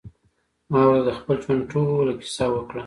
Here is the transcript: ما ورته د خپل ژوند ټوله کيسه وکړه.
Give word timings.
ما 0.71 0.81
ورته 0.87 1.05
د 1.07 1.09
خپل 1.19 1.35
ژوند 1.43 1.63
ټوله 1.71 2.13
کيسه 2.21 2.45
وکړه. 2.51 2.79